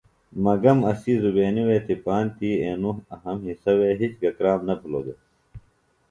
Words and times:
مگم 0.43 0.77
اسی 0.91 1.13
زبینی 1.23 1.63
تپان 1.87 2.25
تی 2.37 2.49
اینوࣿ 2.63 2.97
اہم 3.15 3.37
حصہ 3.47 3.71
وے 3.79 3.89
ہِج 3.99 4.13
گہ 4.21 4.31
کرام 4.37 4.59
نہ 4.67 4.73
بِھلوࣿ 4.81 5.05
دےۡ۔ 5.05 5.19